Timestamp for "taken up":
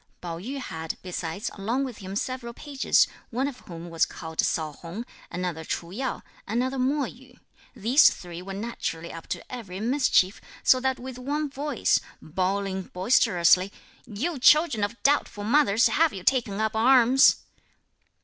16.23-16.75